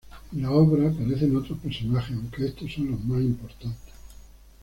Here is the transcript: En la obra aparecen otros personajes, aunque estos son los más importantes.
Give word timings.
En 0.33 0.41
la 0.41 0.49
obra 0.49 0.89
aparecen 0.89 1.35
otros 1.35 1.59
personajes, 1.59 2.17
aunque 2.17 2.47
estos 2.47 2.73
son 2.73 2.89
los 2.89 3.05
más 3.05 3.21
importantes. 3.21 3.93